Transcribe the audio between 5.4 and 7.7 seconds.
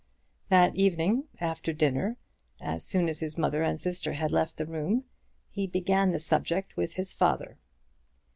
he began the subject with his father.